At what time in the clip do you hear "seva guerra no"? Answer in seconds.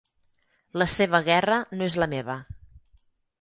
0.93-1.91